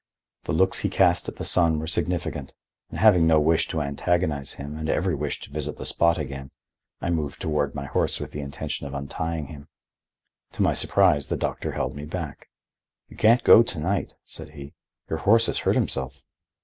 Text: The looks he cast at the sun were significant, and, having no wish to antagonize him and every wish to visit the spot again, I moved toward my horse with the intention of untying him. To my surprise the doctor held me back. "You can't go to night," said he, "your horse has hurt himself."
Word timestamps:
The 0.45 0.51
looks 0.51 0.79
he 0.79 0.89
cast 0.89 1.29
at 1.29 1.35
the 1.35 1.45
sun 1.45 1.77
were 1.77 1.85
significant, 1.85 2.55
and, 2.89 2.97
having 2.97 3.27
no 3.27 3.39
wish 3.39 3.67
to 3.67 3.83
antagonize 3.83 4.53
him 4.53 4.75
and 4.75 4.89
every 4.89 5.13
wish 5.13 5.39
to 5.41 5.51
visit 5.51 5.77
the 5.77 5.85
spot 5.85 6.17
again, 6.17 6.49
I 7.01 7.11
moved 7.11 7.39
toward 7.39 7.75
my 7.75 7.85
horse 7.85 8.19
with 8.19 8.31
the 8.31 8.39
intention 8.41 8.87
of 8.87 8.95
untying 8.95 9.45
him. 9.45 9.67
To 10.53 10.63
my 10.63 10.73
surprise 10.73 11.27
the 11.27 11.37
doctor 11.37 11.73
held 11.73 11.95
me 11.95 12.05
back. 12.05 12.49
"You 13.09 13.15
can't 13.15 13.43
go 13.43 13.61
to 13.61 13.77
night," 13.79 14.15
said 14.25 14.53
he, 14.55 14.73
"your 15.07 15.19
horse 15.19 15.45
has 15.45 15.59
hurt 15.59 15.75
himself." 15.75 16.23